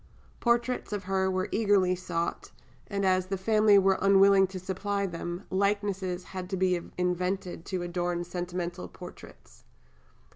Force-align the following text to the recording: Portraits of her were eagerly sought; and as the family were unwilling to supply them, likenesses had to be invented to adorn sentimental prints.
Portraits 0.39 0.91
of 0.93 1.03
her 1.03 1.29
were 1.29 1.47
eagerly 1.51 1.93
sought; 1.93 2.49
and 2.87 3.05
as 3.05 3.27
the 3.27 3.37
family 3.37 3.77
were 3.77 3.99
unwilling 4.01 4.47
to 4.47 4.57
supply 4.59 5.05
them, 5.05 5.43
likenesses 5.51 6.23
had 6.23 6.49
to 6.49 6.57
be 6.57 6.81
invented 6.97 7.65
to 7.65 7.83
adorn 7.83 8.23
sentimental 8.23 8.87
prints. 8.87 9.63